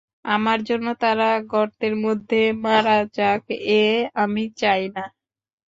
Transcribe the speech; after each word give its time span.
আমার 0.27 0.59
জন্য 0.69 0.87
তারা 1.03 1.29
গর্তের 1.47 1.93
মধ্যে 2.05 2.41
মারা 2.63 2.97
যাক, 3.17 3.43
এ 3.73 3.83
আমি 4.15 4.43
চাই 4.61 4.83
না। 4.95 5.03